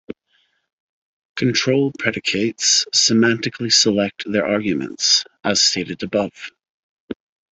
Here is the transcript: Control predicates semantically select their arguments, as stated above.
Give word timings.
Control 1.35 1.91
predicates 1.99 2.85
semantically 2.91 3.71
select 3.71 4.23
their 4.25 4.47
arguments, 4.47 5.25
as 5.43 5.61
stated 5.61 6.01
above. 6.01 6.33